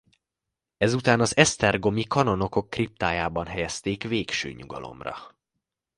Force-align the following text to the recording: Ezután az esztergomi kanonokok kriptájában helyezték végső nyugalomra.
Ezután 0.77 1.19
az 1.19 1.37
esztergomi 1.37 2.03
kanonokok 2.03 2.69
kriptájában 2.69 3.45
helyezték 3.45 4.03
végső 4.03 4.51
nyugalomra. 4.51 5.15